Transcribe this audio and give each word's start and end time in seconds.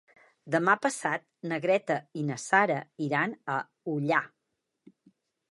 Demà 0.53 0.73
passat 0.85 1.25
na 1.51 1.59
Greta 1.65 1.99
i 2.21 2.23
na 2.31 2.39
Sara 2.45 2.79
iran 3.09 3.37
a 3.59 3.61
Ullà. 3.95 4.25